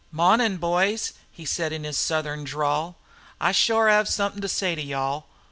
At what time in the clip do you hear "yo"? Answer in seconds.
4.81-4.99